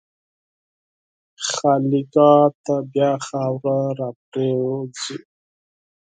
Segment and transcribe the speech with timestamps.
[1.47, 5.17] خالیګاه ته بیا خاوره راپرېوځي.